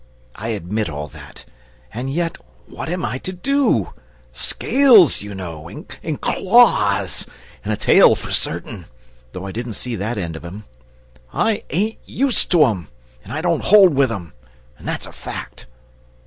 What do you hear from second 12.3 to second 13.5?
to 'em, and I